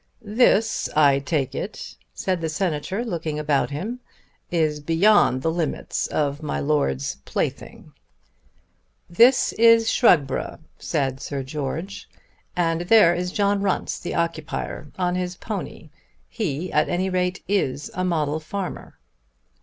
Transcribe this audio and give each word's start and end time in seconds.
"This 0.23 0.89
I 0.95 1.19
take 1.19 1.53
it," 1.53 1.95
said 2.11 2.41
the 2.41 2.49
Senator 2.49 3.05
looking 3.05 3.37
about 3.37 3.69
him, 3.69 3.99
"is 4.49 4.79
beyond 4.79 5.43
the 5.43 5.51
limits 5.51 6.07
of 6.07 6.41
my 6.41 6.59
Lord's 6.59 7.17
plaything." 7.23 7.93
"This 9.07 9.53
is 9.53 9.91
Shugborough," 9.91 10.57
said 10.79 11.21
Sir 11.21 11.43
George, 11.43 12.09
"and 12.55 12.81
there 12.81 13.13
is 13.13 13.31
John 13.31 13.61
Runce, 13.61 13.99
the 13.99 14.15
occupier, 14.15 14.87
on 14.97 15.13
his 15.13 15.35
pony. 15.35 15.91
He 16.27 16.73
at 16.73 16.89
any 16.89 17.11
rate 17.11 17.43
is 17.47 17.91
a 17.93 18.03
model 18.03 18.39
farmer." 18.39 18.97